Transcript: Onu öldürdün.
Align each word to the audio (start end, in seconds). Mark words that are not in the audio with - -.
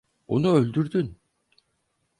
Onu 0.27 0.53
öldürdün. 0.55 1.17